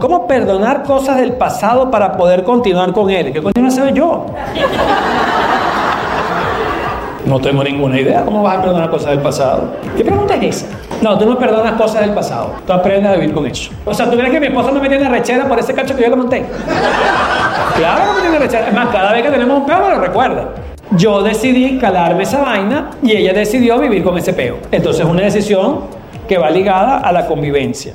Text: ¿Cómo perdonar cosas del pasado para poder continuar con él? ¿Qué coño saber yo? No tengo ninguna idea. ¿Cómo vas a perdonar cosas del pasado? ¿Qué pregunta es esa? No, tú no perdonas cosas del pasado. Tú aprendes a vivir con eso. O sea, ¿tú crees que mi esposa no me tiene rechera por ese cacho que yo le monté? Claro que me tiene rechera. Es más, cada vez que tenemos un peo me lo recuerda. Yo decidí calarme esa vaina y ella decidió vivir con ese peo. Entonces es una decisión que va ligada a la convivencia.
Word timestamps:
¿Cómo 0.00 0.26
perdonar 0.26 0.82
cosas 0.84 1.18
del 1.18 1.34
pasado 1.34 1.90
para 1.90 2.16
poder 2.16 2.42
continuar 2.42 2.94
con 2.94 3.10
él? 3.10 3.34
¿Qué 3.34 3.42
coño 3.42 3.70
saber 3.70 3.92
yo? 3.92 4.24
No 7.26 7.38
tengo 7.38 7.62
ninguna 7.62 8.00
idea. 8.00 8.24
¿Cómo 8.24 8.42
vas 8.42 8.56
a 8.56 8.62
perdonar 8.62 8.88
cosas 8.88 9.10
del 9.10 9.18
pasado? 9.18 9.74
¿Qué 9.98 10.02
pregunta 10.02 10.36
es 10.36 10.56
esa? 10.56 10.66
No, 11.02 11.18
tú 11.18 11.26
no 11.26 11.38
perdonas 11.38 11.74
cosas 11.74 12.00
del 12.00 12.14
pasado. 12.14 12.52
Tú 12.66 12.72
aprendes 12.72 13.12
a 13.12 13.16
vivir 13.16 13.34
con 13.34 13.44
eso. 13.44 13.70
O 13.84 13.92
sea, 13.92 14.10
¿tú 14.10 14.16
crees 14.16 14.30
que 14.30 14.40
mi 14.40 14.46
esposa 14.46 14.70
no 14.70 14.80
me 14.80 14.88
tiene 14.88 15.06
rechera 15.06 15.46
por 15.46 15.58
ese 15.58 15.74
cacho 15.74 15.94
que 15.94 16.02
yo 16.02 16.08
le 16.08 16.16
monté? 16.16 16.46
Claro 17.76 18.02
que 18.06 18.14
me 18.14 18.20
tiene 18.22 18.38
rechera. 18.38 18.68
Es 18.68 18.74
más, 18.74 18.88
cada 18.88 19.12
vez 19.12 19.22
que 19.22 19.30
tenemos 19.30 19.60
un 19.60 19.66
peo 19.66 19.80
me 19.80 19.90
lo 19.96 20.00
recuerda. 20.00 20.48
Yo 20.92 21.22
decidí 21.22 21.78
calarme 21.78 22.22
esa 22.22 22.40
vaina 22.40 22.88
y 23.02 23.12
ella 23.12 23.34
decidió 23.34 23.78
vivir 23.78 24.02
con 24.02 24.16
ese 24.16 24.32
peo. 24.32 24.56
Entonces 24.72 25.04
es 25.04 25.10
una 25.10 25.24
decisión 25.24 25.80
que 26.26 26.38
va 26.38 26.48
ligada 26.48 27.00
a 27.00 27.12
la 27.12 27.26
convivencia. 27.26 27.92